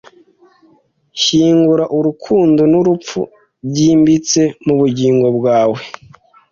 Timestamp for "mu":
4.65-4.73